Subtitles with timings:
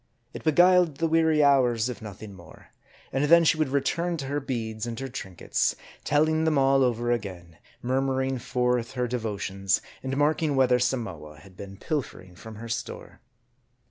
[0.33, 2.69] It be guiled the weary hours, if nothing more;
[3.13, 7.11] and then she would return to her beads and her trinkets; telling them all over
[7.11, 13.21] again; murmuring forth her devotions, and marking whether Samoa had been pilfering from her store.